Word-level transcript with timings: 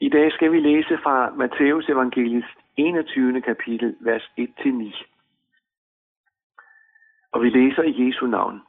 I 0.00 0.08
dag 0.08 0.32
skal 0.32 0.52
vi 0.52 0.60
læse 0.60 0.98
fra 1.02 1.30
Matteus 1.30 1.88
evangeliets 1.88 2.46
21. 2.76 3.40
kapitel, 3.40 3.96
vers 4.00 4.32
1-9. 4.40 5.04
Og 7.32 7.42
vi 7.42 7.48
læser 7.50 7.82
i 7.82 8.06
Jesu 8.06 8.26
navn. 8.26 8.62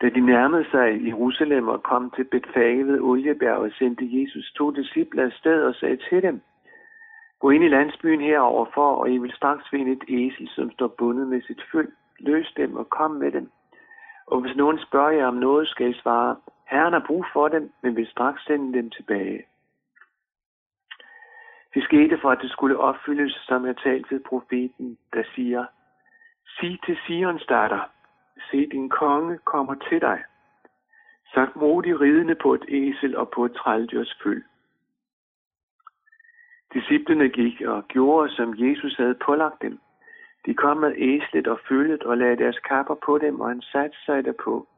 Da 0.00 0.08
de 0.08 0.20
nærmede 0.20 0.70
sig 0.70 1.06
Jerusalem 1.06 1.68
og 1.68 1.82
kom 1.82 2.10
til 2.10 2.24
Betfage 2.24 2.86
ved 2.86 3.00
Oliebjerget, 3.00 3.74
sendte 3.74 4.20
Jesus 4.20 4.52
to 4.56 4.70
disciple 4.70 5.22
afsted 5.22 5.62
og 5.62 5.74
sagde 5.74 5.96
til 5.96 6.22
dem, 6.22 6.40
Gå 7.38 7.50
ind 7.50 7.64
i 7.64 7.68
landsbyen 7.68 8.20
herover 8.20 8.66
for, 8.74 8.94
og 8.94 9.10
I 9.10 9.18
vil 9.18 9.32
straks 9.32 9.64
finde 9.70 9.92
et 9.92 10.04
æsel, 10.08 10.48
som 10.48 10.70
står 10.70 10.88
bundet 10.98 11.28
med 11.28 11.42
sit 11.42 11.62
føl. 11.72 11.92
Løs 12.18 12.52
dem 12.56 12.76
og 12.76 12.90
kom 12.90 13.10
med 13.10 13.32
dem. 13.32 13.50
Og 14.26 14.40
hvis 14.40 14.56
nogen 14.56 14.78
spørger 14.78 15.10
jer 15.10 15.26
om 15.26 15.34
noget, 15.34 15.68
skal 15.68 15.90
I 15.90 15.94
svare, 15.94 16.36
Herren 16.66 16.92
har 16.92 17.04
brug 17.06 17.24
for 17.32 17.48
dem, 17.48 17.72
men 17.82 17.96
vil 17.96 18.06
straks 18.06 18.44
sende 18.44 18.78
dem 18.78 18.90
tilbage. 18.90 19.44
Det 21.74 21.84
skete 21.84 22.18
for, 22.18 22.30
at 22.30 22.38
det 22.42 22.50
skulle 22.50 22.78
opfyldes, 22.78 23.32
som 23.32 23.66
jeg 23.66 23.76
talte 23.76 24.10
ved 24.10 24.20
profeten, 24.20 24.98
der 25.12 25.22
siger, 25.34 25.64
Sig 26.46 26.78
til 26.86 26.96
Sions 27.06 27.46
datter, 27.46 27.90
se 28.50 28.66
din 28.66 28.88
konge 28.88 29.38
kommer 29.38 29.74
til 29.88 30.00
dig. 30.00 30.24
Sagt 31.34 31.56
modig 31.56 32.00
ridende 32.00 32.34
på 32.34 32.54
et 32.54 32.64
æsel 32.68 33.16
og 33.16 33.30
på 33.30 33.44
et 33.44 33.52
trældyrs 33.52 34.18
føl. 34.22 34.44
Disciplene 36.74 37.28
gik 37.28 37.60
og 37.60 37.88
gjorde, 37.88 38.30
som 38.30 38.54
Jesus 38.58 38.96
havde 38.96 39.14
pålagt 39.14 39.62
dem. 39.62 39.80
De 40.46 40.54
kom 40.54 40.76
med 40.76 40.94
æslet 40.96 41.46
og 41.46 41.60
følget 41.68 42.02
og 42.02 42.18
lagde 42.18 42.36
deres 42.36 42.58
kapper 42.58 42.94
på 42.94 43.18
dem, 43.18 43.40
og 43.40 43.48
han 43.48 43.62
satte 43.62 43.96
sig 44.06 44.24
derpå. 44.24 44.68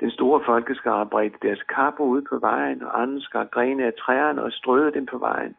Den 0.00 0.10
store 0.10 0.44
folkeskare 0.44 1.06
bredte 1.06 1.38
deres 1.42 1.62
kapper 1.62 2.04
ud 2.04 2.22
på 2.22 2.38
vejen, 2.38 2.82
og 2.82 3.02
andre 3.02 3.20
skar 3.20 3.44
grene 3.44 3.84
af 3.84 3.94
træerne 3.94 4.42
og 4.42 4.52
strøede 4.52 4.92
dem 4.92 5.06
på 5.06 5.18
vejen. 5.18 5.56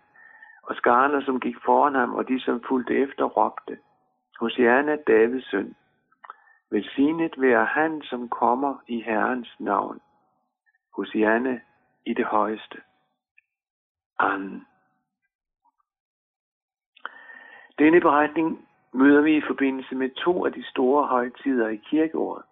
Og 0.70 0.76
skarne, 0.76 1.24
som 1.26 1.40
gik 1.40 1.56
foran 1.66 1.96
ham, 1.96 2.14
og 2.14 2.28
de, 2.28 2.40
som 2.40 2.64
fulgte 2.68 2.94
efter, 2.94 3.26
råbte, 3.26 3.78
Hosianna, 4.40 4.96
Davids 5.08 5.50
søn. 5.50 5.76
Velsignet 6.72 7.42
være 7.42 7.66
han, 7.66 8.02
som 8.02 8.30
kommer 8.30 8.76
i 8.88 9.02
Herrens 9.02 9.56
navn. 9.60 10.00
Hosianna 10.96 11.60
i 12.06 12.14
det 12.14 12.26
højeste. 12.26 12.82
Amen. 14.20 14.66
Denne 17.80 18.02
beretning 18.02 18.68
møder 18.94 19.22
vi 19.22 19.38
i 19.38 19.48
forbindelse 19.48 19.96
med 19.96 20.10
to 20.10 20.46
af 20.46 20.54
de 20.54 20.64
store 20.64 21.08
højtider 21.08 21.68
i 21.68 21.76
kirkeåret. 21.76 22.44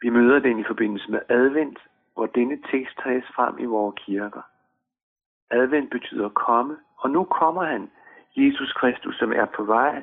Vi 0.00 0.10
møder 0.10 0.38
den 0.38 0.58
i 0.58 0.64
forbindelse 0.64 1.10
med 1.10 1.20
advent, 1.28 1.78
hvor 2.14 2.26
denne 2.26 2.62
tekst 2.70 2.98
tages 3.04 3.24
frem 3.34 3.58
i 3.58 3.64
vores 3.64 4.04
kirker. 4.06 4.42
Advent 5.50 5.90
betyder 5.90 6.28
komme, 6.28 6.76
og 6.96 7.10
nu 7.10 7.24
kommer 7.24 7.64
han, 7.64 7.90
Jesus 8.36 8.72
Kristus, 8.72 9.18
som 9.18 9.32
er 9.32 9.44
på 9.44 9.64
vej, 9.64 10.02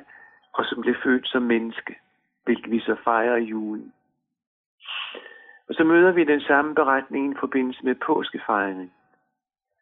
og 0.52 0.64
som 0.64 0.80
blev 0.80 0.94
født 1.02 1.28
som 1.28 1.42
menneske, 1.42 1.96
hvilket 2.44 2.70
vi 2.70 2.80
så 2.80 2.96
fejrer 3.04 3.36
i 3.36 3.44
julen. 3.44 3.92
Og 5.68 5.74
så 5.74 5.84
møder 5.84 6.12
vi 6.12 6.24
den 6.24 6.40
samme 6.40 6.74
beretning 6.74 7.32
i 7.32 7.36
forbindelse 7.40 7.84
med 7.84 7.94
påskefejringen. 7.94 8.92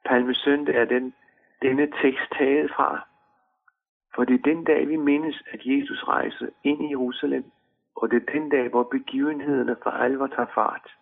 Palmesøndag 0.05 0.75
er 0.75 0.85
den, 0.85 1.15
denne 1.63 1.89
tekst 2.03 2.33
taget 2.39 2.71
fra, 2.77 3.07
for 4.15 4.25
det 4.25 4.35
er 4.35 4.53
den 4.53 4.65
dag, 4.65 4.89
vi 4.89 4.97
mindes, 4.97 5.43
at 5.53 5.61
Jesus 5.65 6.03
rejser 6.03 6.47
ind 6.65 6.83
i 6.83 6.91
Jerusalem, 6.91 7.45
og 7.97 8.11
det 8.11 8.17
er 8.17 8.33
den 8.33 8.49
dag, 8.49 8.69
hvor 8.69 8.83
begivenhederne 8.83 9.77
for 9.83 9.91
alvor 9.91 10.27
tager 10.27 10.53
fart. 10.55 10.95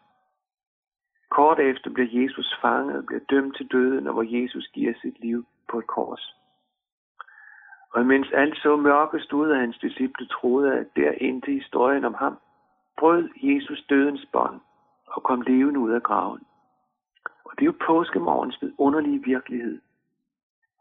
Kort 1.40 1.58
efter 1.58 1.90
bliver 1.90 2.22
Jesus 2.22 2.58
fanget 2.62 2.96
og 2.98 3.06
bliver 3.06 3.20
dømt 3.30 3.56
til 3.56 3.66
døden, 3.66 4.06
og 4.06 4.12
hvor 4.12 4.26
Jesus 4.40 4.66
giver 4.74 4.94
sit 5.02 5.20
liv 5.20 5.46
på 5.70 5.78
et 5.78 5.86
kors. 5.86 6.36
Og 7.94 8.06
mens 8.06 8.28
alt 8.32 8.56
så 8.56 8.76
mørkest 8.76 9.32
ud 9.32 9.48
af 9.48 9.60
hans 9.60 9.78
disciple 9.78 10.26
troede, 10.26 10.78
at 10.78 10.86
der 10.96 11.10
endte 11.10 11.52
historien 11.52 12.04
om 12.04 12.14
ham, 12.14 12.38
brød 12.98 13.28
Jesus 13.36 13.84
dødens 13.88 14.26
bånd 14.32 14.60
og 15.06 15.22
kom 15.22 15.40
levende 15.40 15.80
ud 15.80 15.90
af 15.90 16.02
graven. 16.02 16.42
Og 17.44 17.50
det 17.50 17.62
er 17.62 17.72
jo 17.72 17.84
påskemorgens 17.86 18.64
underlige 18.78 19.22
virkelighed. 19.24 19.80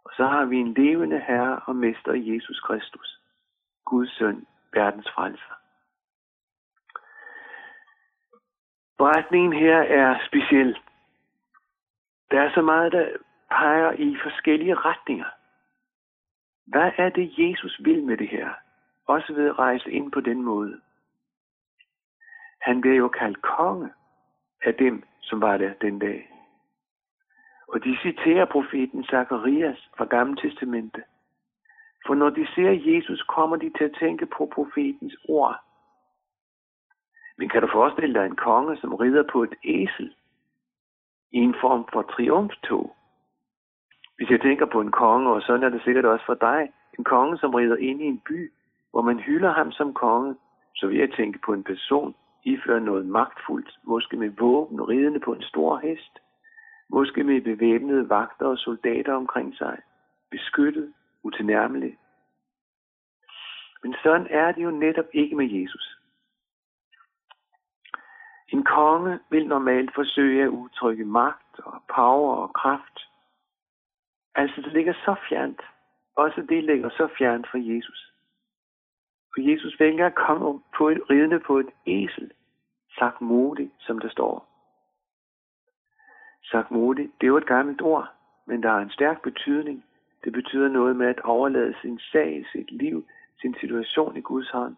Og 0.06 0.12
så 0.18 0.26
har 0.26 0.46
vi 0.46 0.58
en 0.58 0.74
levende 0.74 1.20
Herre 1.20 1.60
og 1.66 1.76
Mester 1.76 2.14
Jesus 2.14 2.60
Kristus, 2.60 3.20
Guds 3.86 4.18
søn, 4.18 4.46
verdens 4.74 5.10
frelser. 5.16 5.59
Beretningen 9.00 9.54
her 9.54 9.78
er 9.78 10.20
speciel. 10.28 10.78
Der 12.32 12.42
er 12.42 12.52
så 12.54 12.62
meget, 12.62 12.92
der 12.92 13.08
peger 13.52 13.92
i 13.92 14.18
forskellige 14.24 14.76
retninger. 14.76 15.26
Hvad 16.68 16.92
er 16.98 17.10
det, 17.10 17.34
Jesus 17.38 17.80
vil 17.84 18.04
med 18.04 18.18
det 18.18 18.28
her? 18.30 18.50
Også 19.08 19.34
ved 19.34 19.48
at 19.48 19.60
rejse 19.60 19.92
ind 19.92 20.12
på 20.12 20.20
den 20.20 20.44
måde. 20.44 20.82
Han 22.62 22.82
bliver 22.82 22.96
jo 22.96 23.08
kaldt 23.08 23.42
konge 23.42 23.90
af 24.64 24.76
dem, 24.76 25.04
som 25.22 25.42
var 25.42 25.58
der 25.58 25.74
den 25.74 26.00
dag. 26.00 26.30
Og 27.68 27.84
de 27.84 27.98
citerer 28.02 28.46
profeten 28.46 29.04
Zakarias 29.04 29.90
fra 29.98 30.06
Gamle 30.06 30.36
Testamente. 30.36 31.04
For 32.08 32.16
når 32.16 32.30
de 32.30 32.48
ser 32.56 32.72
Jesus, 32.72 33.22
kommer 33.22 33.56
de 33.56 33.72
til 33.78 33.84
at 33.84 33.98
tænke 34.00 34.26
på 34.26 34.52
profetens 34.54 35.16
ord. 35.30 35.69
Men 37.40 37.50
kan 37.50 37.62
du 37.62 37.68
forestille 37.72 38.14
dig 38.20 38.26
en 38.26 38.36
konge, 38.36 38.78
som 38.78 38.94
rider 38.94 39.24
på 39.32 39.44
et 39.44 39.56
æsel 39.64 40.16
i 41.32 41.38
en 41.38 41.56
form 41.62 41.86
for 41.94 42.02
triumftog? 42.02 42.96
Hvis 44.16 44.30
jeg 44.30 44.42
tænker 44.42 44.66
på 44.66 44.82
en 44.82 44.92
konge, 44.92 45.30
og 45.30 45.42
sådan 45.42 45.64
er 45.64 45.70
det 45.70 45.82
sikkert 45.84 46.06
også 46.06 46.26
for 46.26 46.34
dig, 46.34 46.72
en 46.98 47.04
konge, 47.04 47.38
som 47.38 47.54
rider 47.54 47.76
ind 47.76 48.02
i 48.02 48.06
en 48.06 48.22
by, 48.30 48.52
hvor 48.92 49.02
man 49.02 49.20
hylder 49.20 49.52
ham 49.52 49.72
som 49.72 49.94
konge, 49.94 50.36
så 50.76 50.88
vil 50.88 50.98
jeg 50.98 51.12
tænke 51.12 51.40
på 51.46 51.54
en 51.54 51.64
person, 51.64 52.16
ifører 52.44 52.80
noget 52.80 53.06
magtfuldt, 53.06 53.80
måske 53.84 54.18
med 54.18 54.30
våben 54.30 54.82
ridende 54.82 55.20
på 55.20 55.34
en 55.34 55.42
stor 55.42 55.78
hest, 55.78 56.20
måske 56.90 57.24
med 57.24 57.42
bevæbnede 57.42 58.10
vagter 58.10 58.46
og 58.46 58.58
soldater 58.58 59.14
omkring 59.14 59.56
sig, 59.56 59.78
beskyttet, 60.32 60.94
utilnærmelig. 61.24 61.98
Men 63.84 63.96
sådan 64.04 64.28
er 64.30 64.52
det 64.52 64.64
jo 64.64 64.72
netop 64.72 65.10
ikke 65.14 65.36
med 65.36 65.50
Jesus. 65.52 65.99
En 68.52 68.64
konge 68.64 69.20
vil 69.30 69.48
normalt 69.48 69.96
forsøge 69.96 70.44
at 70.44 70.50
udtrykke 70.50 71.06
magt 71.06 71.60
og 71.60 71.84
power 71.96 72.36
og 72.36 72.54
kraft. 72.54 73.00
Altså 74.36 74.62
det 74.62 74.74
ligger 74.74 74.94
så 74.94 75.16
fjernt. 75.30 75.62
Også 76.16 76.42
det 76.50 76.64
ligger 76.64 76.90
så 76.90 77.08
fjernt 77.18 77.48
for 77.52 77.58
Jesus. 77.58 78.14
For 79.34 79.42
Jesus 79.52 79.80
vælger 79.80 80.06
at 80.06 80.16
komme 80.16 80.62
på 80.78 80.90
et, 80.90 81.02
ridende 81.10 81.40
på 81.40 81.60
et 81.60 81.70
æsel, 81.88 82.32
sagt 83.00 83.22
modig, 83.22 83.72
som 83.80 84.00
der 84.00 84.10
står. 84.10 84.46
Sagt 86.44 86.72
modig, 86.72 87.06
det 87.22 87.24
er 87.28 87.28
jo 87.28 87.38
et 87.38 87.48
gammelt 87.48 87.82
ord, 87.82 88.08
men 88.46 88.64
der 88.64 88.70
har 88.70 88.80
en 88.80 88.90
stærk 88.90 89.22
betydning. 89.22 89.86
Det 90.24 90.34
betyder 90.34 90.68
noget 90.68 90.96
med 90.96 91.08
at 91.08 91.20
overlade 91.20 91.76
sin 91.82 92.00
sag, 92.00 92.46
sit 92.52 92.72
liv, 92.72 93.06
sin 93.42 93.56
situation 93.60 94.18
i 94.18 94.22
Guds 94.22 94.50
hånd. 94.50 94.76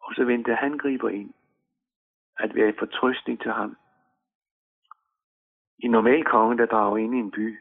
Og 0.00 0.14
så 0.14 0.24
venter 0.24 0.56
han 0.56 0.78
griber 0.78 1.08
ind 1.08 1.34
at 2.38 2.54
være 2.54 2.68
i 2.68 2.78
fortrøstning 2.78 3.40
til 3.40 3.50
ham. 3.50 3.76
En 5.78 5.90
normal 5.90 6.24
konge, 6.24 6.58
der 6.58 6.66
drager 6.66 6.96
ind 6.96 7.14
i 7.14 7.18
en 7.18 7.30
by, 7.30 7.58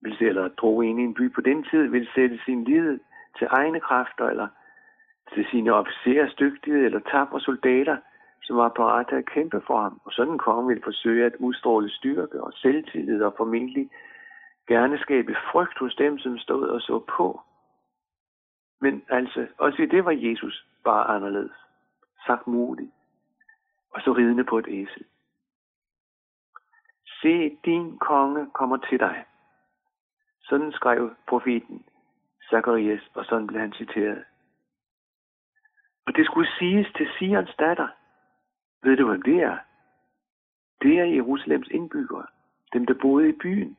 vil 0.00 0.16
eller 0.20 0.48
drog 0.48 0.84
ind 0.84 1.00
i 1.00 1.02
en 1.02 1.14
by 1.14 1.32
på 1.32 1.40
den 1.40 1.64
tid, 1.70 1.86
vil 1.86 2.08
sætte 2.14 2.38
sin 2.44 2.64
lid 2.64 2.98
til 3.38 3.46
egne 3.50 3.80
kræfter, 3.80 4.28
eller 4.28 4.48
til 5.34 5.46
sine 5.50 5.72
officerers 5.72 6.34
dygtighed, 6.34 6.84
eller 6.84 7.00
tabre 7.00 7.40
soldater, 7.40 7.96
som 8.42 8.56
var 8.56 8.68
parat 8.68 9.06
til 9.08 9.16
at 9.16 9.26
kæmpe 9.26 9.60
for 9.66 9.82
ham. 9.82 10.00
Og 10.04 10.12
sådan 10.12 10.32
en 10.32 10.38
konge 10.38 10.68
vil 10.68 10.82
forsøge 10.84 11.26
at 11.26 11.36
udstråle 11.38 11.90
styrke 11.90 12.42
og 12.44 12.52
selvtillid 12.52 13.22
og 13.22 13.34
formentlig 13.36 13.90
gerne 14.68 14.98
skabe 14.98 15.36
frygt 15.52 15.78
hos 15.78 15.94
dem, 15.94 16.18
som 16.18 16.38
stod 16.38 16.68
og 16.68 16.80
så 16.80 17.04
på. 17.16 17.40
Men 18.80 19.02
altså, 19.08 19.46
også 19.58 19.82
i 19.82 19.86
det 19.86 20.04
var 20.04 20.10
Jesus 20.10 20.66
bare 20.84 21.04
anderledes. 21.04 21.52
Sagt 22.26 22.46
muligt 22.46 22.90
og 23.92 24.00
så 24.02 24.12
ridende 24.12 24.44
på 24.44 24.58
et 24.58 24.66
æsel. 24.68 25.04
Se, 27.22 27.58
din 27.64 27.98
konge 27.98 28.50
kommer 28.54 28.76
til 28.76 28.98
dig. 29.00 29.24
Sådan 30.42 30.72
skrev 30.72 31.14
profeten 31.28 31.84
Zacharias, 32.50 33.10
og 33.14 33.24
sådan 33.24 33.46
blev 33.46 33.60
han 33.60 33.72
citeret. 33.72 34.24
Og 36.06 36.16
det 36.16 36.26
skulle 36.26 36.48
siges 36.58 36.86
til 36.96 37.08
Sions 37.18 37.54
datter. 37.58 37.88
Ved 38.82 38.96
du, 38.96 39.06
hvem 39.08 39.22
det 39.22 39.42
er? 39.42 39.58
Det 40.82 40.98
er 40.98 41.04
Jerusalems 41.04 41.68
indbyggere, 41.68 42.26
dem 42.72 42.86
der 42.86 42.94
boede 42.94 43.28
i 43.28 43.32
byen. 43.32 43.76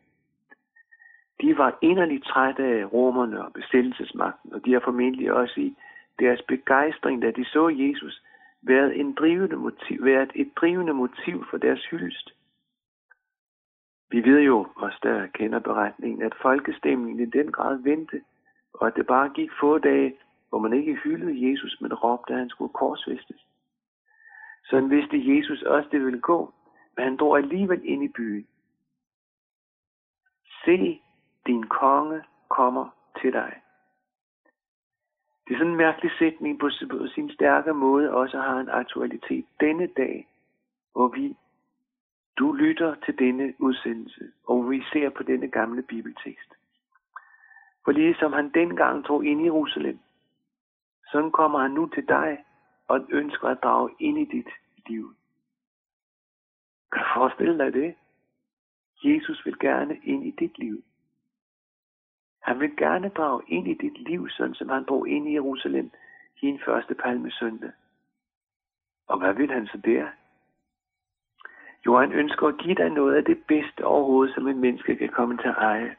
De 1.42 1.57
var 1.57 1.77
inderligt 1.81 2.25
trætte 2.25 2.63
af 2.63 2.94
romerne 2.94 3.45
og 3.45 3.54
besættelsesmagten, 3.54 4.54
og 4.54 4.65
de 4.65 4.75
er 4.75 4.80
formentlig 4.80 5.33
også 5.33 5.60
i 5.60 5.75
deres 6.19 6.42
begejstring, 6.42 7.21
da 7.21 7.31
de 7.31 7.45
så 7.45 7.69
Jesus, 7.69 8.24
været, 8.63 9.00
en 9.00 9.13
drivende 9.13 9.56
motiv, 9.56 10.04
været 10.04 10.31
et 10.36 10.51
drivende 10.56 10.94
motiv 10.94 11.45
for 11.50 11.57
deres 11.57 11.86
hyldest. 11.86 12.30
Vi 14.10 14.24
ved 14.24 14.39
jo, 14.39 14.68
os 14.75 15.00
der 15.04 15.27
kender 15.27 15.60
beretningen, 15.60 16.21
at 16.21 16.36
folkestemningen 16.42 17.27
i 17.27 17.30
den 17.30 17.51
grad 17.51 17.77
vendte, 17.77 18.21
og 18.74 18.88
at 18.88 18.95
det 18.95 19.07
bare 19.07 19.30
gik 19.30 19.50
få 19.60 19.77
dage, 19.77 20.15
hvor 20.50 20.60
man 20.60 20.74
ikke 20.74 20.95
hyldede 20.95 21.51
Jesus, 21.51 21.81
men 21.81 21.94
råbte, 21.94 22.33
at 22.33 22.39
han 22.39 22.50
skulle 22.50 22.74
korsfæstes. 22.74 23.45
Sådan 24.65 24.89
vidste 24.89 25.36
Jesus 25.36 25.62
også, 25.62 25.89
det 25.92 26.06
ville 26.06 26.21
gå, 26.21 26.54
men 26.95 27.04
han 27.04 27.18
drog 27.18 27.38
alligevel 27.38 27.81
ind 27.83 28.04
i 28.04 28.07
byen. 28.07 28.48
Se, 30.65 31.01
din 31.45 31.63
konge 31.63 32.24
kommer 32.50 32.89
til 33.21 33.33
dig. 33.33 33.62
Det 35.48 35.54
er 35.54 35.57
sådan 35.57 35.72
en 35.72 35.78
mærkelig 35.78 36.12
sætning 36.19 36.60
på, 36.60 36.69
på 36.90 37.07
sin 37.07 37.31
stærke 37.31 37.74
måde 37.74 38.12
også 38.12 38.40
har 38.40 38.60
en 38.60 38.69
aktualitet 38.69 39.45
denne 39.60 39.88
dag, 39.88 40.28
hvor 40.92 41.07
vi, 41.07 41.36
du 42.38 42.51
lytter 42.51 42.95
til 43.06 43.19
denne 43.19 43.54
udsendelse, 43.60 44.31
og 44.48 44.72
vi 44.72 44.84
ser 44.94 45.10
på 45.10 45.24
denne 45.24 45.48
gamle 45.48 45.81
bibeltekst. 45.81 46.54
For 47.86 47.92
ligesom 47.92 48.34
han 48.34 48.50
dengang 48.50 49.06
tog 49.06 49.25
ind 49.25 49.42
i 49.42 49.44
Jerusalem, 49.44 50.00
sådan 51.12 51.31
kommer 51.31 51.60
han 51.60 51.72
nu 51.72 51.88
til 51.88 52.07
dig 52.07 52.46
og 52.88 53.07
ønsker 53.10 53.48
at 53.48 53.63
drage 53.63 53.89
ind 54.00 54.18
i 54.18 54.25
dit 54.25 54.50
liv. 54.88 55.16
Kan 56.92 57.01
du 57.01 57.07
forestille 57.16 57.57
dig 57.57 57.74
det? 57.74 57.96
Jesus 59.04 59.46
vil 59.46 59.60
gerne 59.60 59.98
ind 60.04 60.25
i 60.25 60.31
dit 60.31 60.57
liv. 60.57 60.84
Han 62.44 62.60
vil 62.60 62.78
gerne 62.78 63.10
drage 63.10 63.42
ind 63.48 63.68
i 63.68 63.74
dit 63.74 63.98
liv, 63.98 64.30
sådan 64.30 64.56
som 64.56 64.69
han 64.69 64.84
drog 64.84 65.07
ind 65.07 65.30
i 65.30 65.34
Jerusalem 65.34 65.92
i 66.42 66.45
en 66.48 66.60
første 66.66 66.95
palmesøndag. 66.95 67.72
Og 69.07 69.18
hvad 69.19 69.34
vil 69.34 69.51
han 69.51 69.68
så 69.68 69.78
der? 69.78 70.07
Jo, 71.86 71.98
han 71.98 72.12
ønsker 72.12 72.48
at 72.48 72.57
give 72.57 72.75
dig 72.75 72.90
noget 72.90 73.16
af 73.16 73.25
det 73.25 73.44
bedste 73.48 73.86
overhovedet, 73.86 74.36
som 74.36 74.48
en 74.48 74.60
menneske 74.60 74.95
kan 74.95 75.10
komme 75.10 75.38
til 75.38 75.48
at 75.48 75.57
eje. 75.57 75.95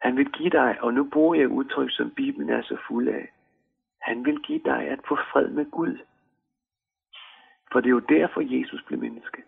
Han 0.00 0.16
vil 0.16 0.32
give 0.32 0.50
dig, 0.50 0.76
og 0.80 0.94
nu 0.94 1.04
bruger 1.12 1.34
jeg 1.34 1.48
udtryk, 1.48 1.90
som 1.92 2.10
Bibelen 2.10 2.50
er 2.50 2.62
så 2.62 2.76
fuld 2.88 3.08
af. 3.08 3.32
Han 4.00 4.24
vil 4.24 4.38
give 4.42 4.60
dig 4.64 4.88
at 4.88 5.00
få 5.08 5.16
fred 5.16 5.48
med 5.48 5.70
Gud. 5.70 5.98
For 7.72 7.80
det 7.80 7.86
er 7.86 7.98
jo 8.00 8.08
derfor, 8.16 8.40
Jesus 8.58 8.82
blev 8.86 9.00
menneske. 9.00 9.42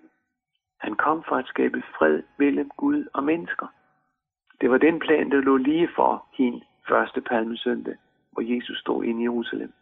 Han 0.81 0.95
kom 0.95 1.25
for 1.29 1.37
at 1.37 1.47
skabe 1.47 1.83
fred 1.99 2.23
mellem 2.39 2.71
Gud 2.77 3.09
og 3.15 3.25
mennesker. 3.25 3.67
Det 4.61 4.71
var 4.71 4.79
den 4.79 4.99
plan, 4.99 5.31
der 5.31 5.41
lå 5.41 5.57
lige 5.57 5.89
for 5.97 6.27
hende 6.33 6.65
første 6.89 7.21
palmesøndag, 7.21 7.97
hvor 8.33 8.43
Jesus 8.43 8.81
stod 8.81 9.05
inde 9.05 9.21
i 9.21 9.25
Jerusalem. 9.25 9.73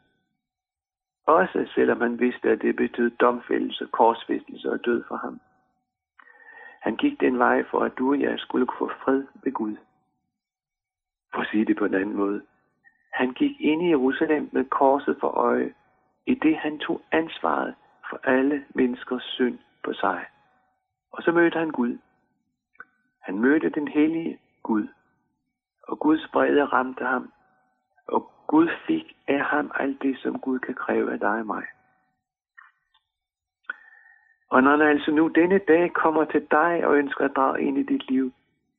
Også 1.27 1.69
selvom 1.75 2.01
han 2.01 2.21
vidste, 2.21 2.51
at 2.51 2.63
det 2.63 2.77
betød 2.77 3.11
domfældelse, 3.11 3.87
korsfæstelse 3.93 4.71
og 4.71 4.85
død 4.85 5.05
for 5.09 5.17
ham. 5.17 5.41
Han 6.81 6.97
gik 6.97 7.21
den 7.21 7.39
vej 7.39 7.65
for, 7.71 7.81
at 7.81 7.99
du 7.99 8.11
og 8.11 8.21
jeg 8.21 8.39
skulle 8.39 8.67
få 8.79 8.91
fred 9.05 9.25
med 9.45 9.53
Gud. 9.53 9.77
For 11.35 11.41
at 11.41 11.49
sige 11.51 11.65
det 11.65 11.77
på 11.77 11.85
en 11.85 11.95
anden 11.95 12.17
måde. 12.17 12.43
Han 13.13 13.33
gik 13.33 13.61
ind 13.61 13.83
i 13.83 13.89
Jerusalem 13.89 14.49
med 14.53 14.65
korset 14.65 15.17
for 15.21 15.29
øje, 15.29 15.75
i 16.27 16.35
det 16.35 16.57
han 16.57 16.79
tog 16.79 17.03
ansvaret 17.13 17.75
for 18.11 18.21
alle 18.25 18.65
menneskers 18.75 19.23
synd 19.23 19.59
på 19.85 19.93
sig. 19.93 20.27
Og 21.13 21.23
så 21.23 21.33
mødte 21.33 21.59
han 21.59 21.71
Gud. 21.71 21.99
Han 23.23 23.39
mødte 23.39 23.71
den 23.71 23.89
hellige 23.89 24.39
Gud. 24.67 24.89
Og 25.83 25.99
Guds 25.99 26.29
brede 26.33 26.65
ramte 26.65 27.05
ham. 27.05 27.33
Og 28.07 28.33
Gud 28.47 28.69
fik 28.87 29.17
af 29.29 29.41
ham 29.45 29.71
alt 29.75 30.03
det, 30.03 30.19
som 30.19 30.41
Gud 30.41 30.59
kan 30.59 30.75
kræve 30.75 31.13
af 31.13 31.19
dig 31.21 31.39
og 31.41 31.47
mig. 31.47 31.67
Og 34.51 34.63
når 34.63 34.71
han 34.71 34.81
altså 34.81 35.11
nu 35.11 35.29
denne 35.29 35.59
dag 35.59 35.93
kommer 35.93 36.25
til 36.25 36.47
dig 36.51 36.87
og 36.87 36.97
ønsker 36.97 37.25
at 37.25 37.37
drage 37.37 37.63
ind 37.63 37.79
i 37.79 37.83
dit 37.83 38.11
liv, 38.11 38.33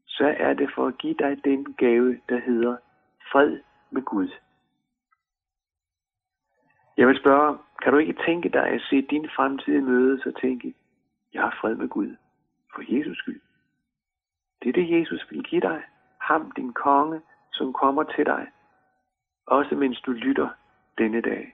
så 0.07 0.35
er 0.37 0.53
det 0.53 0.69
for 0.75 0.87
at 0.87 0.97
give 0.97 1.13
dig 1.13 1.43
den 1.43 1.73
gave, 1.73 2.19
der 2.29 2.39
hedder 2.39 2.77
fred 3.31 3.59
med 3.91 4.01
Gud. 4.01 4.29
Jeg 6.97 7.07
vil 7.07 7.19
spørge, 7.19 7.57
kan 7.81 7.93
du 7.93 7.97
ikke 7.97 8.23
tænke 8.25 8.49
dig 8.49 8.67
at 8.67 8.81
se 8.81 9.01
din 9.01 9.29
fremtidige 9.35 9.81
møde 9.81 10.21
og 10.25 10.41
tænke, 10.41 10.73
jeg 11.33 11.41
har 11.41 11.57
fred 11.61 11.75
med 11.75 11.89
Gud 11.89 12.15
for 12.75 12.81
Jesus 12.87 13.17
skyld. 13.17 13.41
Det 14.63 14.69
er 14.69 14.73
det, 14.73 14.99
Jesus 14.99 15.27
vil 15.29 15.43
give 15.43 15.61
dig. 15.61 15.83
Ham, 16.21 16.51
din 16.51 16.73
konge, 16.73 17.21
som 17.51 17.73
kommer 17.73 18.03
til 18.03 18.25
dig. 18.25 18.47
Også 19.45 19.75
mens 19.75 20.01
du 20.01 20.11
lytter 20.11 20.49
denne 20.97 21.21
dag. 21.21 21.53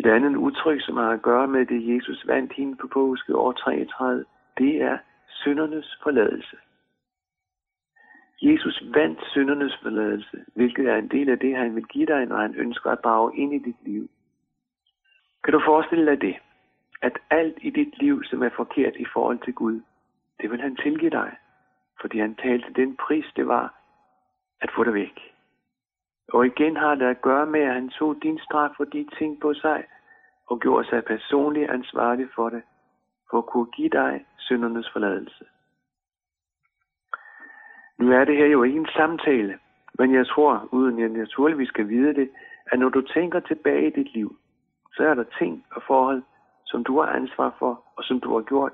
Et 0.00 0.06
andet 0.06 0.36
udtryk, 0.36 0.80
som 0.82 0.96
har 0.96 1.10
at 1.10 1.22
gøre 1.22 1.48
med 1.48 1.66
det, 1.66 1.94
Jesus 1.94 2.26
vandt 2.26 2.52
hende 2.52 2.76
på 2.76 2.86
påske 2.86 3.36
år 3.36 3.52
33, 3.52 4.24
det 4.58 4.82
er 4.82 4.98
syndernes 5.28 5.98
forladelse. 6.02 6.56
Jesus 8.42 8.82
vandt 8.94 9.20
syndernes 9.32 9.78
forladelse, 9.82 10.44
hvilket 10.54 10.86
er 10.86 10.96
en 10.96 11.08
del 11.08 11.28
af 11.28 11.38
det, 11.38 11.56
han 11.56 11.74
vil 11.74 11.84
give 11.84 12.06
dig, 12.06 12.26
når 12.26 12.36
han 12.36 12.54
ønsker 12.54 12.90
at 12.90 13.04
drage 13.04 13.36
ind 13.36 13.54
i 13.54 13.58
dit 13.58 13.82
liv. 13.84 14.08
Kan 15.44 15.52
du 15.52 15.60
forestille 15.64 16.06
dig 16.06 16.20
det? 16.20 16.36
At 17.02 17.18
alt 17.30 17.58
i 17.60 17.70
dit 17.70 17.98
liv, 17.98 18.24
som 18.24 18.42
er 18.42 18.50
forkert 18.56 18.96
i 18.96 19.06
forhold 19.12 19.38
til 19.44 19.54
Gud, 19.54 19.80
det 20.40 20.50
vil 20.50 20.60
han 20.60 20.76
tilgive 20.76 21.10
dig, 21.10 21.36
fordi 22.00 22.18
han 22.18 22.34
talte 22.34 22.72
den 22.72 22.96
pris, 22.96 23.26
det 23.36 23.46
var 23.46 23.74
at 24.60 24.70
få 24.76 24.84
det 24.84 24.94
væk. 24.94 25.32
Og 26.32 26.46
igen 26.46 26.76
har 26.76 26.94
det 26.94 27.06
at 27.06 27.22
gøre 27.22 27.46
med, 27.46 27.60
at 27.60 27.74
han 27.74 27.88
tog 27.88 28.16
din 28.22 28.38
straf 28.38 28.70
for 28.76 28.84
de 28.84 29.08
ting 29.18 29.40
på 29.40 29.54
sig, 29.54 29.84
og 30.46 30.60
gjorde 30.60 30.88
sig 30.88 31.04
personligt 31.04 31.70
ansvarlig 31.70 32.28
for 32.34 32.48
det, 32.48 32.62
for 33.30 33.38
at 33.38 33.46
kunne 33.46 33.66
give 33.66 33.88
dig 33.88 34.24
syndernes 34.38 34.90
forladelse. 34.92 35.44
Nu 37.98 38.12
er 38.12 38.24
det 38.24 38.36
her 38.36 38.46
jo 38.46 38.62
ikke 38.62 38.78
en 38.78 38.88
samtale, 38.96 39.58
men 39.98 40.14
jeg 40.14 40.26
tror, 40.26 40.68
uden 40.72 40.98
jeg 40.98 41.08
naturligvis 41.08 41.68
skal 41.68 41.88
vide 41.88 42.14
det, 42.14 42.30
at 42.66 42.78
når 42.78 42.88
du 42.88 43.02
tænker 43.02 43.40
tilbage 43.40 43.86
i 43.86 43.90
dit 43.90 44.14
liv, 44.14 44.36
så 44.92 45.02
er 45.08 45.14
der 45.14 45.24
ting 45.38 45.66
og 45.70 45.82
forhold, 45.86 46.22
som 46.64 46.84
du 46.84 47.00
har 47.00 47.08
ansvar 47.08 47.56
for, 47.58 47.82
og 47.96 48.04
som 48.04 48.20
du 48.20 48.34
har 48.34 48.42
gjort, 48.42 48.72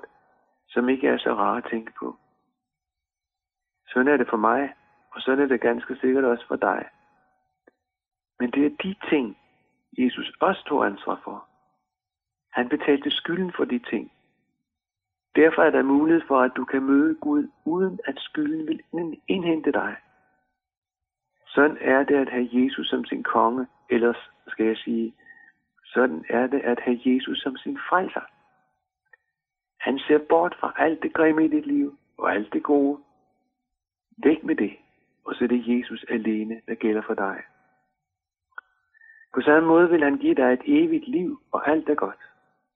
som 0.73 0.89
ikke 0.89 1.07
er 1.07 1.17
så 1.17 1.33
rare 1.33 1.57
at 1.57 1.67
tænke 1.69 1.91
på. 1.99 2.17
Sådan 3.87 4.07
er 4.07 4.17
det 4.17 4.29
for 4.29 4.37
mig, 4.37 4.73
og 5.11 5.21
sådan 5.21 5.43
er 5.43 5.47
det 5.47 5.61
ganske 5.61 5.95
sikkert 5.95 6.23
også 6.23 6.47
for 6.47 6.55
dig. 6.55 6.89
Men 8.39 8.51
det 8.51 8.65
er 8.65 8.77
de 8.83 8.95
ting, 9.09 9.37
Jesus 9.97 10.31
også 10.39 10.63
tog 10.65 10.85
ansvar 10.85 11.21
for. 11.23 11.47
Han 12.51 12.69
betalte 12.69 13.11
skylden 13.11 13.51
for 13.55 13.65
de 13.65 13.79
ting. 13.79 14.11
Derfor 15.35 15.61
er 15.61 15.69
der 15.69 15.83
mulighed 15.83 16.21
for, 16.27 16.41
at 16.41 16.51
du 16.55 16.65
kan 16.65 16.83
møde 16.83 17.15
Gud, 17.15 17.47
uden 17.65 17.99
at 18.05 18.19
skylden 18.19 18.67
vil 18.67 18.81
indhente 19.27 19.71
dig. 19.71 19.95
Sådan 21.47 21.77
er 21.81 22.03
det 22.03 22.15
at 22.15 22.29
have 22.29 22.49
Jesus 22.51 22.89
som 22.89 23.05
sin 23.05 23.23
konge, 23.23 23.67
ellers 23.89 24.29
skal 24.47 24.65
jeg 24.65 24.77
sige, 24.77 25.13
sådan 25.85 26.25
er 26.29 26.47
det 26.47 26.59
at 26.59 26.79
have 26.79 26.99
Jesus 27.05 27.41
som 27.41 27.57
sin 27.57 27.79
frelser. 27.89 28.32
Han 29.83 29.99
ser 29.99 30.17
bort 30.29 30.55
fra 30.59 30.73
alt 30.77 31.03
det 31.03 31.13
grimme 31.13 31.45
i 31.45 31.47
dit 31.47 31.65
liv 31.65 31.97
og 32.17 32.33
alt 32.33 32.53
det 32.53 32.63
gode. 32.63 32.99
Væk 34.17 34.43
med 34.43 34.55
det, 34.55 34.73
og 35.25 35.35
så 35.35 35.43
er 35.43 35.47
det 35.47 35.67
Jesus 35.67 36.05
alene, 36.09 36.61
der 36.67 36.75
gælder 36.75 37.01
for 37.01 37.13
dig. 37.13 37.43
På 39.33 39.41
samme 39.41 39.69
måde 39.69 39.89
vil 39.89 40.03
han 40.03 40.17
give 40.17 40.35
dig 40.35 40.53
et 40.53 40.61
evigt 40.65 41.07
liv, 41.07 41.41
og 41.51 41.69
alt 41.69 41.89
er 41.89 41.95
godt. 41.95 42.23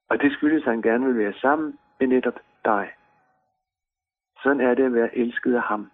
Og 0.09 0.21
det 0.21 0.31
skyldes, 0.31 0.63
at 0.63 0.73
han 0.73 0.81
gerne 0.81 1.05
vil 1.05 1.17
være 1.17 1.33
sammen 1.33 1.77
med 1.99 2.07
netop 2.07 2.39
dig. 2.65 2.89
Sådan 4.43 4.61
er 4.61 4.73
det 4.73 4.83
at 4.83 4.93
være 4.93 5.17
elsket 5.17 5.55
af 5.55 5.61
ham. 5.61 5.91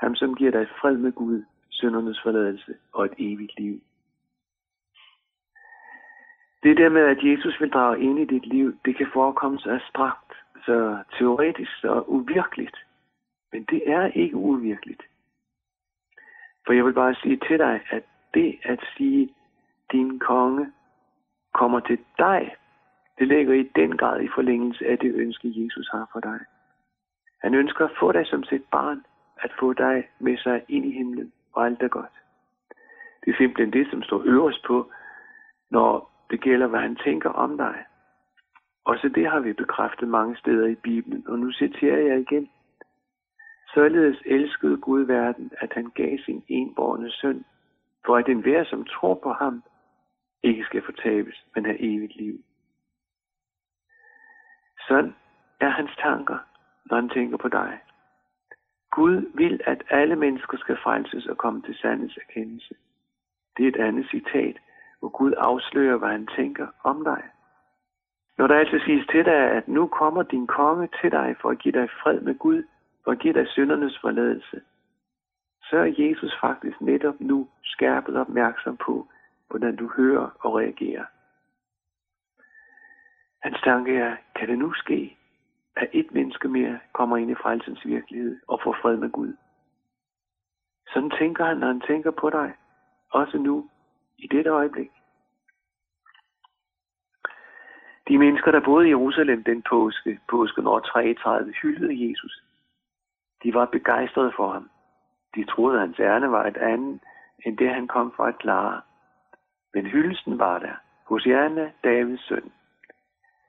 Ham, 0.00 0.14
som 0.14 0.34
giver 0.34 0.50
dig 0.50 0.68
fred 0.80 0.96
med 0.96 1.12
Gud, 1.12 1.44
syndernes 1.70 2.20
forladelse 2.22 2.74
og 2.92 3.04
et 3.04 3.14
evigt 3.18 3.58
liv. 3.58 3.80
Det 6.62 6.76
der 6.76 6.88
med, 6.88 7.02
at 7.02 7.22
Jesus 7.22 7.60
vil 7.60 7.70
drage 7.70 8.00
ind 8.00 8.18
i 8.18 8.24
dit 8.24 8.46
liv, 8.46 8.78
det 8.84 8.96
kan 8.96 9.06
forekomme 9.12 9.58
så 9.58 9.70
abstrakt, 9.70 10.32
så 10.64 10.98
teoretisk, 11.18 11.80
så 11.80 12.04
uvirkeligt. 12.06 12.76
Men 13.52 13.64
det 13.64 13.82
er 13.86 14.06
ikke 14.06 14.36
uvirkeligt. 14.36 15.02
For 16.66 16.72
jeg 16.72 16.84
vil 16.84 16.92
bare 16.92 17.14
sige 17.14 17.36
til 17.36 17.58
dig, 17.58 17.80
at 17.90 18.02
det 18.34 18.58
at 18.62 18.80
sige, 18.96 19.34
din 19.92 20.18
konge 20.18 20.72
kommer 21.54 21.80
til 21.80 21.98
dig, 22.18 22.56
det 23.18 23.28
ligger 23.28 23.54
i 23.54 23.70
den 23.76 23.96
grad 23.96 24.20
i 24.20 24.28
forlængelse 24.34 24.86
af 24.86 24.98
det 24.98 25.14
ønske, 25.14 25.64
Jesus 25.64 25.88
har 25.88 26.08
for 26.12 26.20
dig. 26.20 26.40
Han 27.42 27.54
ønsker 27.54 27.84
at 27.84 27.96
få 28.00 28.12
dig 28.12 28.26
som 28.26 28.44
sit 28.44 28.64
barn, 28.70 29.04
at 29.36 29.52
få 29.60 29.72
dig 29.72 30.08
med 30.18 30.38
sig 30.38 30.62
ind 30.68 30.84
i 30.86 30.90
himlen, 30.90 31.32
og 31.52 31.66
alt 31.66 31.82
er 31.82 31.88
godt. 31.88 32.12
Det 33.24 33.32
er 33.32 33.36
simpelthen 33.36 33.72
det, 33.72 33.90
som 33.90 34.02
står 34.02 34.22
øverst 34.24 34.64
på, 34.66 34.90
når 35.70 36.09
det 36.30 36.40
gælder, 36.40 36.66
hvad 36.66 36.80
han 36.80 36.96
tænker 36.96 37.30
om 37.30 37.56
dig. 37.56 37.84
Også 38.84 39.08
det 39.08 39.30
har 39.30 39.40
vi 39.40 39.52
bekræftet 39.52 40.08
mange 40.08 40.36
steder 40.36 40.66
i 40.66 40.74
Bibelen, 40.74 41.28
og 41.28 41.38
nu 41.38 41.52
citerer 41.52 41.98
jeg 41.98 42.20
igen. 42.20 42.50
Således 43.74 44.22
elskede 44.26 44.76
Gud 44.76 45.02
verden, 45.02 45.50
at 45.58 45.72
han 45.72 45.90
gav 45.94 46.18
sin 46.18 46.44
enborne 46.48 47.10
søn, 47.10 47.44
for 48.06 48.16
at 48.16 48.28
enhver, 48.28 48.64
som 48.64 48.84
tror 48.84 49.14
på 49.14 49.32
ham, 49.32 49.62
ikke 50.42 50.64
skal 50.64 50.82
fortabes, 50.84 51.46
men 51.54 51.64
have 51.64 51.80
evigt 51.80 52.16
liv. 52.16 52.44
Sådan 54.88 55.14
er 55.60 55.68
hans 55.68 55.90
tanker, 55.98 56.38
når 56.84 56.96
han 56.96 57.08
tænker 57.08 57.36
på 57.36 57.48
dig. 57.48 57.80
Gud 58.90 59.30
vil, 59.34 59.60
at 59.64 59.84
alle 59.90 60.16
mennesker 60.16 60.56
skal 60.58 60.76
frelses 60.82 61.26
og 61.26 61.38
komme 61.38 61.62
til 61.62 61.74
sandheds 61.74 62.16
erkendelse. 62.16 62.74
Det 63.56 63.64
er 63.64 63.68
et 63.68 63.86
andet 63.86 64.10
citat, 64.10 64.56
hvor 65.00 65.08
Gud 65.08 65.32
afslører, 65.36 65.96
hvad 65.96 66.08
han 66.08 66.26
tænker 66.26 66.66
om 66.84 67.04
dig. 67.04 67.22
Når 68.38 68.46
der 68.46 68.58
altså 68.58 68.80
siges 68.84 69.06
til 69.06 69.24
dig, 69.24 69.50
at 69.58 69.68
nu 69.68 69.86
kommer 69.86 70.22
din 70.22 70.46
konge 70.46 70.88
til 71.00 71.10
dig 71.10 71.36
for 71.40 71.50
at 71.50 71.58
give 71.58 71.72
dig 71.80 71.88
fred 72.02 72.20
med 72.20 72.34
Gud, 72.38 72.62
for 73.04 73.10
at 73.10 73.18
give 73.18 73.34
dig 73.34 73.48
syndernes 73.48 73.98
forladelse, 74.00 74.60
så 75.62 75.76
er 75.76 75.94
Jesus 75.98 76.38
faktisk 76.40 76.80
netop 76.80 77.20
nu 77.20 77.48
skærpet 77.62 78.16
opmærksom 78.16 78.76
på, 78.76 79.08
hvordan 79.48 79.76
du 79.76 79.90
hører 79.96 80.30
og 80.40 80.54
reagerer. 80.54 81.04
Hans 83.42 83.60
tanke 83.64 83.96
er, 83.96 84.16
kan 84.36 84.48
det 84.48 84.58
nu 84.58 84.72
ske, 84.72 85.16
at 85.76 85.88
et 85.92 86.12
menneske 86.12 86.48
mere 86.48 86.78
kommer 86.92 87.16
ind 87.16 87.30
i 87.30 87.34
frelsens 87.34 87.86
virkelighed 87.86 88.40
og 88.48 88.60
får 88.64 88.76
fred 88.82 88.96
med 88.96 89.10
Gud? 89.10 89.32
Sådan 90.86 91.10
tænker 91.10 91.44
han, 91.44 91.56
når 91.56 91.66
han 91.66 91.80
tænker 91.80 92.10
på 92.10 92.30
dig, 92.30 92.52
også 93.10 93.38
nu, 93.38 93.68
i 94.22 94.26
dette 94.26 94.50
øjeblik. 94.50 94.90
De 98.08 98.18
mennesker, 98.18 98.50
der 98.50 98.60
boede 98.60 98.86
i 98.86 98.90
Jerusalem 98.90 99.44
den 99.44 99.62
påske, 99.70 100.20
påsken 100.28 100.66
år 100.66 100.80
33, 100.80 101.52
hyldede 101.62 102.08
Jesus. 102.08 102.42
De 103.42 103.54
var 103.54 103.66
begejstrede 103.66 104.32
for 104.36 104.52
ham. 104.52 104.70
De 105.34 105.44
troede, 105.44 105.74
at 105.74 105.80
hans 105.80 105.98
ærne 106.00 106.30
var 106.30 106.46
et 106.46 106.56
andet, 106.56 107.00
end 107.46 107.58
det 107.58 107.70
han 107.74 107.88
kom 107.88 108.12
for 108.16 108.24
at 108.24 108.38
klare. 108.38 108.80
Men 109.74 109.86
hyldelsen 109.86 110.38
var 110.38 110.58
der. 110.58 110.74
Hos 111.04 111.22
Hosianna, 111.22 111.70
Davids 111.84 112.28
søn. 112.28 112.52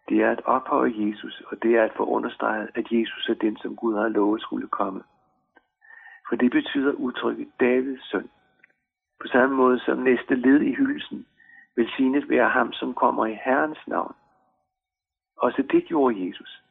Det 0.10 0.24
er 0.24 0.32
at 0.32 0.42
ophøje 0.46 0.94
Jesus, 0.96 1.42
og 1.48 1.64
det 1.64 1.76
er 1.76 1.84
at 1.84 1.94
få 1.98 2.06
understreget, 2.06 2.70
at 2.76 2.92
Jesus 2.92 3.30
er 3.30 3.34
den, 3.34 3.58
som 3.58 3.76
Gud 3.76 3.96
har 3.96 4.08
lovet 4.08 4.42
skulle 4.42 4.68
komme. 4.68 5.04
For 6.30 6.36
det 6.36 6.52
betyder 6.52 6.92
udtrykket 6.92 7.48
Davids 7.60 8.12
søn. 8.12 8.30
På 9.22 9.28
samme 9.28 9.56
måde 9.56 9.80
som 9.80 9.98
næste 9.98 10.36
led 10.36 10.62
i 10.62 10.74
hyldelsen, 10.74 11.28
velsignet 11.76 12.30
være 12.30 12.50
ham, 12.50 12.74
som 12.74 12.94
kommer 12.94 13.26
i 13.26 13.38
Herrens 13.46 13.88
navn. 13.88 14.16
Også 15.38 15.62
det 15.72 15.86
gjorde 15.86 16.28
Jesus. 16.28 16.62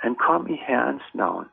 Han 0.00 0.14
kom 0.14 0.46
i 0.46 0.56
Herrens 0.66 1.14
navn. 1.14 1.46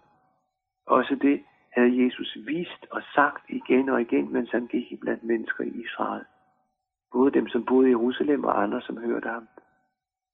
Også 0.86 1.16
det 1.22 1.44
havde 1.74 2.04
Jesus 2.06 2.38
vist 2.46 2.86
og 2.92 3.02
sagt 3.16 3.50
igen 3.50 3.90
og 3.90 4.02
igen, 4.02 4.34
mens 4.34 4.52
han 4.52 4.68
gik 4.68 4.92
i 4.92 4.96
blandt 4.96 5.24
mennesker 5.24 5.64
i 5.64 5.82
Israel. 5.86 6.26
Både 7.12 7.32
dem, 7.32 7.48
som 7.48 7.66
boede 7.66 7.88
i 7.88 7.92
Jerusalem 7.92 8.44
og 8.44 8.64
andre, 8.64 8.82
som 8.82 8.98
hørte 8.98 9.30
ham. 9.30 9.48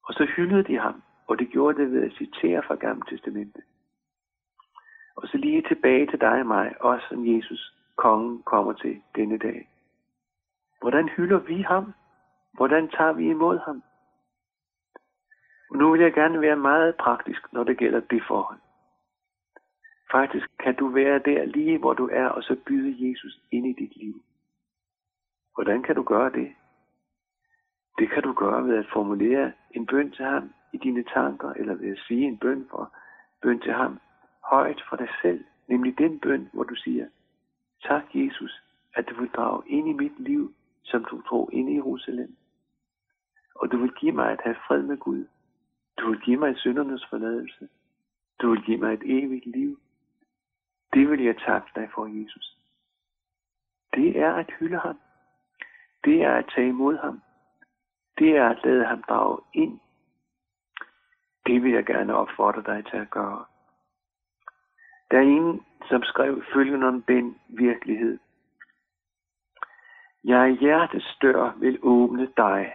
Og 0.03 0.13
så 0.13 0.25
hyldede 0.35 0.63
de 0.63 0.79
ham, 0.79 1.03
og 1.27 1.39
det 1.39 1.49
gjorde 1.49 1.81
det 1.81 1.91
ved 1.91 2.03
at 2.03 2.13
citere 2.17 2.63
fra 2.63 2.75
Gamle 2.75 3.03
Testamentet. 3.09 3.63
Og 5.15 5.27
så 5.27 5.37
lige 5.37 5.61
tilbage 5.61 6.07
til 6.07 6.21
dig 6.21 6.39
og 6.39 6.45
mig, 6.45 6.81
også 6.81 7.05
som 7.09 7.35
Jesus, 7.35 7.80
kongen, 8.05 8.43
kommer 8.43 8.73
til 8.73 9.01
denne 9.15 9.37
dag. 9.37 9.69
Hvordan 10.81 11.09
hylder 11.09 11.39
vi 11.39 11.61
ham? 11.61 11.93
Hvordan 12.53 12.89
tager 12.89 13.13
vi 13.13 13.29
imod 13.29 13.57
ham? 13.59 13.83
Og 15.69 15.77
nu 15.77 15.91
vil 15.91 16.01
jeg 16.01 16.13
gerne 16.13 16.41
være 16.41 16.55
meget 16.55 16.95
praktisk, 16.95 17.53
når 17.53 17.63
det 17.63 17.77
gælder 17.77 17.99
det 17.99 18.23
forhold. 18.27 18.59
Faktisk 20.11 20.47
kan 20.59 20.75
du 20.75 20.87
være 20.87 21.19
der 21.19 21.45
lige, 21.45 21.77
hvor 21.77 21.93
du 21.93 22.09
er, 22.11 22.27
og 22.27 22.43
så 22.43 22.55
byde 22.67 23.09
Jesus 23.09 23.39
ind 23.51 23.65
i 23.67 23.73
dit 23.73 23.95
liv. 23.95 24.15
Hvordan 25.55 25.83
kan 25.83 25.95
du 25.95 26.03
gøre 26.03 26.31
det? 26.31 26.53
Det 27.99 28.09
kan 28.09 28.23
du 28.23 28.33
gøre 28.33 28.65
ved 28.67 28.77
at 28.77 28.91
formulere 28.93 29.51
en 29.71 29.85
bøn 29.85 30.11
til 30.11 30.25
ham 30.25 30.53
i 30.73 30.77
dine 30.77 31.03
tanker, 31.03 31.49
eller 31.49 31.73
ved 31.73 31.91
at 31.91 32.03
sige 32.07 32.25
en 32.27 32.37
bøn 32.37 32.67
for 32.69 32.93
bøn 33.41 33.59
til 33.59 33.73
ham 33.73 33.99
højt 34.49 34.81
for 34.89 34.95
dig 34.95 35.09
selv, 35.21 35.43
nemlig 35.67 35.97
den 35.97 36.19
bøn, 36.19 36.49
hvor 36.53 36.63
du 36.63 36.75
siger, 36.75 37.07
tak 37.91 38.15
Jesus, 38.15 38.63
at 38.93 39.09
du 39.09 39.15
vil 39.21 39.29
drage 39.29 39.63
ind 39.67 39.89
i 39.89 39.93
mit 39.93 40.19
liv, 40.19 40.53
som 40.83 41.05
du 41.05 41.21
tror 41.21 41.49
ind 41.51 41.69
i 41.69 41.75
Jerusalem. 41.75 42.37
Og 43.55 43.71
du 43.71 43.77
vil 43.77 43.91
give 43.91 44.11
mig 44.11 44.31
at 44.31 44.41
have 44.43 44.55
fred 44.67 44.83
med 44.83 44.97
Gud. 44.97 45.27
Du 45.97 46.09
vil 46.09 46.19
give 46.19 46.37
mig 46.37 46.57
syndernes 46.57 47.05
forladelse. 47.09 47.69
Du 48.41 48.49
vil 48.49 48.61
give 48.63 48.77
mig 48.77 48.93
et 48.93 49.03
evigt 49.05 49.45
liv. 49.45 49.79
Det 50.93 51.09
vil 51.09 51.21
jeg 51.23 51.37
takke 51.37 51.67
dig 51.75 51.89
for, 51.95 52.05
Jesus. 52.21 52.57
Det 53.93 54.19
er 54.19 54.33
at 54.33 54.51
hylde 54.59 54.79
ham. 54.79 54.99
Det 56.03 56.23
er 56.23 56.35
at 56.35 56.51
tage 56.55 56.67
imod 56.67 56.97
ham. 56.97 57.21
Det 58.17 58.37
er 58.37 58.49
at 58.49 58.59
lade 58.63 58.85
ham 58.85 59.03
drage 59.03 59.39
ind. 59.53 59.79
Det 61.45 61.63
vil 61.63 61.71
jeg 61.71 61.85
gerne 61.85 62.15
opfordre 62.15 62.63
dig 62.63 62.85
til 62.85 62.97
at 62.97 63.09
gøre. 63.09 63.45
Der 65.11 65.17
er 65.17 65.21
ingen 65.21 65.65
som 65.91 66.03
skrev 66.03 66.43
følgende 66.53 66.87
om 66.87 67.01
den 67.01 67.35
virkelighed. 67.49 68.19
Jeg 70.23 70.57
hjertets 70.59 71.17
dør 71.21 71.57
vil 71.59 71.79
åbne 71.81 72.27
dig. 72.37 72.73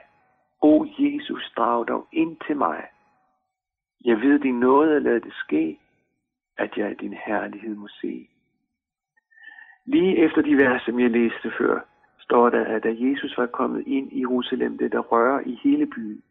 O 0.61 0.85
Jesus, 0.99 1.53
drag 1.57 1.89
dog 1.89 2.09
ind 2.13 2.37
til 2.47 2.57
mig. 2.57 2.89
Jeg 4.05 4.21
ved 4.21 4.39
din 4.39 4.61
nåde, 4.61 5.01
lad 5.01 5.21
det 5.21 5.33
ske 5.35 5.79
at 6.59 6.77
jeg 6.77 7.01
din 7.01 7.13
herlighed 7.27 7.75
må 7.75 7.89
se. 7.89 8.29
Lige 9.85 10.17
efter 10.17 10.43
de 10.43 10.57
vers, 10.57 10.83
som 10.83 11.01
jeg 11.01 11.11
læste 11.11 11.53
før, 11.59 11.81
står 12.21 12.51
der, 12.51 12.65
at 12.65 12.83
da 12.83 12.95
Jesus 12.99 13.39
var 13.39 13.47
kommet 13.47 13.87
ind 13.87 14.13
i 14.13 14.21
Jerusalem, 14.21 14.79
det 14.79 14.93
der 14.93 14.99
rører 14.99 15.41
i 15.41 15.61
hele 15.65 15.87
byen. 15.87 16.23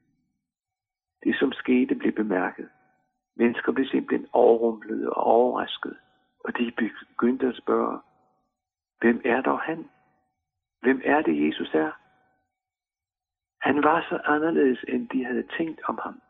Det, 1.23 1.35
som 1.39 1.51
skete, 1.51 1.95
blev 1.95 2.11
bemærket. 2.11 2.69
Mennesker 3.35 3.71
blev 3.71 3.85
simpelthen 3.85 4.27
overrumplet 4.33 5.09
og 5.09 5.23
overrasket, 5.23 5.97
og 6.45 6.57
de 6.57 6.71
begyndte 6.71 7.47
at 7.47 7.55
spørge, 7.55 7.99
hvem 8.99 9.21
er 9.25 9.41
dog 9.41 9.59
han? 9.59 9.89
Hvem 10.81 11.01
er 11.03 11.21
det, 11.21 11.47
Jesus 11.47 11.73
er? 11.73 11.91
Han 13.61 13.83
var 13.83 14.05
så 14.09 14.19
anderledes, 14.23 14.85
end 14.87 15.09
de 15.09 15.25
havde 15.25 15.47
tænkt 15.57 15.81
om 15.83 15.99
ham. 16.03 16.21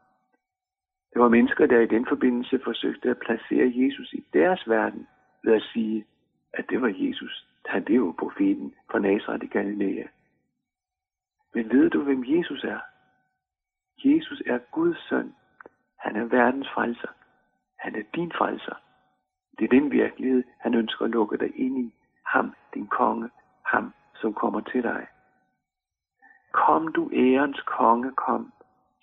Det 1.13 1.21
var 1.21 1.29
mennesker, 1.29 1.65
der 1.65 1.79
i 1.79 1.87
den 1.87 2.05
forbindelse 2.07 2.59
forsøgte 2.63 3.09
at 3.09 3.19
placere 3.19 3.73
Jesus 3.75 4.13
i 4.13 4.25
deres 4.33 4.69
verden 4.69 5.07
ved 5.43 5.53
at 5.53 5.63
sige, 5.73 6.05
at 6.53 6.65
det 6.69 6.81
var 6.81 6.93
Jesus. 6.95 7.47
Han 7.65 7.83
det 7.83 7.95
jo 7.95 8.15
profeten 8.19 8.75
fra 8.91 8.99
Nazareth 8.99 9.45
i 9.45 9.47
Galilea. 9.47 10.07
Men 11.53 11.69
ved 11.69 11.89
du, 11.89 12.03
hvem 12.03 12.23
Jesus 12.27 12.63
er? 12.63 12.79
Jesus 13.97 14.41
er 14.45 14.59
Guds 14.71 15.09
søn. 15.09 15.35
Han 15.99 16.15
er 16.15 16.23
verdens 16.23 16.67
frelser. 16.73 17.11
Han 17.79 17.95
er 17.95 18.03
din 18.15 18.31
frelser. 18.31 18.84
Det 19.57 19.63
er 19.65 19.79
den 19.79 19.91
virkelighed, 19.91 20.43
han 20.59 20.73
ønsker 20.73 21.05
at 21.05 21.11
lukke 21.11 21.37
dig 21.37 21.59
ind 21.59 21.77
i. 21.77 21.93
Ham, 22.25 22.53
din 22.73 22.87
konge. 22.87 23.29
Ham, 23.65 23.93
som 24.15 24.33
kommer 24.33 24.61
til 24.61 24.83
dig. 24.83 25.07
Kom 26.51 26.93
du 26.93 27.09
ærens 27.13 27.61
konge, 27.61 28.11
kom. 28.11 28.53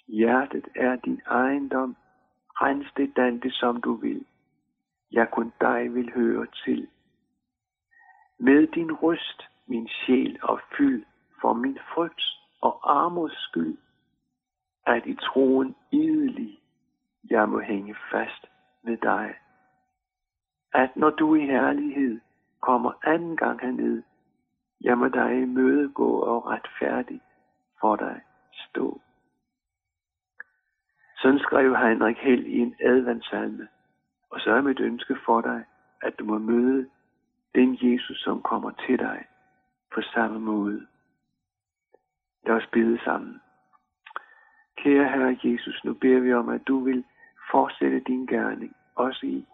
Hjertet 0.08 0.68
er 0.74 0.96
din 0.96 1.20
ejendom. 1.26 1.96
Rens 2.62 2.86
det, 2.96 3.16
Dante, 3.16 3.50
som 3.50 3.80
du 3.80 3.94
vil. 3.94 4.26
Jeg 5.12 5.30
kun 5.30 5.52
dig 5.60 5.94
vil 5.94 6.12
høre 6.14 6.46
til. 6.64 6.88
Med 8.38 8.66
din 8.66 8.92
røst, 8.92 9.42
min 9.66 9.88
sjæl 9.88 10.38
og 10.42 10.60
fyld, 10.76 11.04
for 11.40 11.52
min 11.52 11.78
frygt 11.94 12.22
og 12.60 13.00
armods 13.00 13.38
skyld, 13.48 13.78
at 14.86 15.06
i 15.06 15.14
troen 15.14 15.74
idelig, 15.90 16.60
jeg 17.30 17.48
må 17.48 17.60
hænge 17.60 17.96
fast 18.10 18.46
med 18.82 18.96
dig. 18.96 19.34
At 20.74 20.96
når 20.96 21.10
du 21.10 21.34
i 21.34 21.46
herlighed 21.46 22.20
kommer 22.60 22.92
anden 23.04 23.36
gang 23.36 23.60
herned, 23.60 24.02
jeg 24.80 24.98
må 24.98 25.08
dig 25.08 25.48
møde 25.48 25.92
gå 25.92 26.08
og 26.08 26.46
retfærdig 26.46 27.20
for 27.80 27.96
dig 27.96 28.20
stå. 28.52 29.00
Sådan 31.16 31.38
skrev 31.38 31.76
Henrik 31.76 32.16
Held 32.16 32.44
i 32.44 32.58
en 32.58 32.74
adventsalme. 32.80 33.68
Og 34.30 34.40
så 34.40 34.50
er 34.50 34.60
mit 34.60 34.80
ønske 34.80 35.16
for 35.24 35.40
dig, 35.40 35.64
at 36.02 36.18
du 36.18 36.24
må 36.24 36.38
møde 36.38 36.88
den 37.54 37.78
Jesus, 37.82 38.18
som 38.20 38.42
kommer 38.42 38.70
til 38.70 38.98
dig 38.98 39.24
på 39.94 40.00
samme 40.02 40.40
måde. 40.40 40.86
Lad 42.46 42.54
os 42.54 42.68
bede 42.72 42.98
sammen. 43.04 43.40
Kære 44.76 45.08
Herre 45.08 45.38
Jesus, 45.44 45.84
nu 45.84 45.94
beder 45.94 46.20
vi 46.20 46.32
om, 46.32 46.48
at 46.48 46.68
du 46.68 46.84
vil 46.84 47.04
fortsætte 47.50 48.00
din 48.00 48.26
gerning, 48.26 48.76
også 48.94 49.26
i 49.26 49.46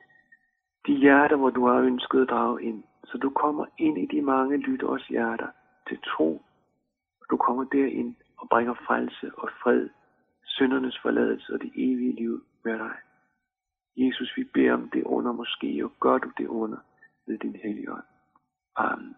de 0.86 0.92
hjerter, 0.92 1.36
hvor 1.36 1.50
du 1.50 1.66
har 1.66 1.80
ønsket 1.80 2.22
at 2.22 2.30
drage 2.30 2.62
ind, 2.62 2.82
så 3.04 3.18
du 3.18 3.30
kommer 3.30 3.66
ind 3.78 3.98
i 3.98 4.06
de 4.06 4.22
mange 4.22 4.56
lytteres 4.56 5.06
hjerter 5.06 5.48
til 5.88 5.98
tro. 6.06 6.42
Du 7.30 7.36
kommer 7.36 7.64
derind 7.64 8.14
og 8.38 8.48
bringer 8.48 8.74
frelse 8.74 9.30
og 9.34 9.48
fred 9.62 9.88
syndernes 10.44 10.98
forladelse 11.02 11.54
og 11.54 11.60
det 11.60 11.72
evige 11.74 12.12
liv 12.12 12.42
med 12.64 12.78
dig. 12.78 12.96
Jesus, 13.96 14.36
vi 14.36 14.44
beder 14.44 14.72
om 14.72 14.90
det 14.90 15.02
under 15.04 15.32
måske, 15.32 15.84
og 15.84 15.92
gør 16.00 16.18
du 16.18 16.30
det 16.38 16.46
under 16.46 16.78
ved 17.26 17.38
din 17.38 17.56
hellige 17.64 17.92
ånd. 17.92 18.04
Amen. 18.76 19.16